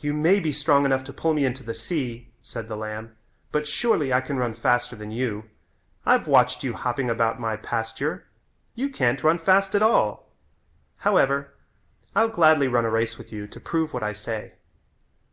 "You 0.00 0.14
may 0.14 0.40
be 0.40 0.50
strong 0.52 0.84
enough 0.84 1.04
to 1.04 1.12
pull 1.12 1.32
me 1.32 1.44
into 1.44 1.62
the 1.62 1.74
sea," 1.74 2.32
said 2.42 2.66
the 2.66 2.76
lamb, 2.76 3.14
"but 3.52 3.68
surely 3.68 4.12
I 4.12 4.20
can 4.20 4.36
run 4.36 4.52
faster 4.52 4.96
than 4.96 5.12
you. 5.12 5.44
I've 6.04 6.26
watched 6.26 6.64
you 6.64 6.72
hopping 6.72 7.08
about 7.08 7.38
my 7.38 7.54
pasture. 7.54 8.24
You 8.74 8.88
can't 8.88 9.22
run 9.22 9.38
fast 9.38 9.76
at 9.76 9.80
all. 9.82 10.26
However, 10.96 11.54
I'll 12.16 12.30
gladly 12.30 12.66
run 12.66 12.84
a 12.84 12.90
race 12.90 13.16
with 13.16 13.30
you 13.32 13.46
to 13.46 13.60
prove 13.60 13.92
what 13.94 14.02
I 14.02 14.12
say." 14.12 14.54